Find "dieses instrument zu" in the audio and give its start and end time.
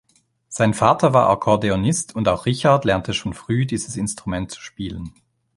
3.67-4.59